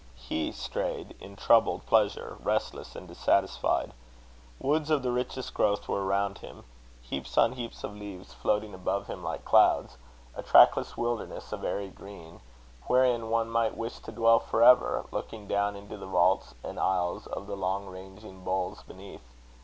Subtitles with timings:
[0.15, 3.93] He strayed in troubled pleasure, restless and dissatisfied.
[4.57, 6.63] Woods of the richest growth were around him;
[7.03, 9.97] heaps on heaps of leaves floating above him like clouds,
[10.35, 12.41] a trackless wilderness of airy green,
[12.87, 17.27] wherein one might wish to dwell for ever, looking down into the vaults and aisles
[17.27, 19.21] of the long ranging boles beneath.